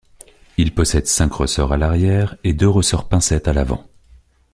[0.57, 3.85] Il possède cinq ressorts à l'arrière et deux ressorts pincettes à l'avant.